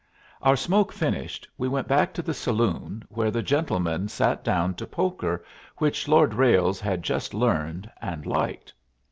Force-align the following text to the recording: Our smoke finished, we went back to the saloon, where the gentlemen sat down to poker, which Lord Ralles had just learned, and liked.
Our 0.41 0.55
smoke 0.55 0.91
finished, 0.91 1.47
we 1.59 1.67
went 1.67 1.87
back 1.87 2.11
to 2.15 2.23
the 2.23 2.33
saloon, 2.33 3.03
where 3.09 3.29
the 3.29 3.43
gentlemen 3.43 4.07
sat 4.07 4.43
down 4.43 4.73
to 4.77 4.87
poker, 4.87 5.45
which 5.77 6.07
Lord 6.07 6.33
Ralles 6.33 6.79
had 6.79 7.03
just 7.03 7.35
learned, 7.35 7.87
and 8.01 8.25
liked. 8.25 8.73